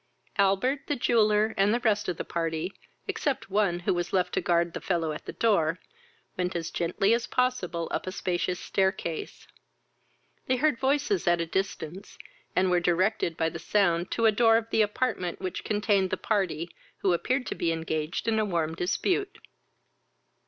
Albert, 0.39 0.79
the 0.87 0.95
jeweller, 0.95 1.53
and 1.57 1.71
the 1.75 1.79
rest 1.81 2.09
of 2.09 2.17
the 2.17 2.25
party, 2.25 2.73
except 3.07 3.51
one, 3.51 3.81
who 3.81 3.93
was 3.93 4.11
left 4.11 4.33
to 4.33 4.41
guard 4.41 4.73
the 4.73 4.81
fellow 4.81 5.11
at 5.11 5.25
the 5.27 5.31
door, 5.31 5.77
went 6.35 6.55
as 6.55 6.71
gently 6.71 7.13
as 7.13 7.27
possible 7.27 7.87
up 7.91 8.07
a 8.07 8.11
spacious 8.11 8.59
staircase. 8.59 9.47
They 10.47 10.55
heard 10.55 10.79
voices 10.79 11.27
at 11.27 11.39
a 11.39 11.45
distance, 11.45 12.17
and 12.55 12.71
were 12.71 12.79
directed 12.79 13.37
by 13.37 13.49
the 13.49 13.59
sound 13.59 14.09
to 14.13 14.25
a 14.25 14.31
door 14.31 14.57
of 14.57 14.71
the 14.71 14.81
apartment 14.81 15.39
which 15.39 15.63
contained 15.63 16.09
the 16.09 16.17
party, 16.17 16.71
who 17.01 17.13
appeared 17.13 17.45
to 17.45 17.53
be 17.53 17.71
engaged 17.71 18.27
in 18.27 18.39
a 18.39 18.43
warm 18.45 18.73
dispute. 18.73 19.37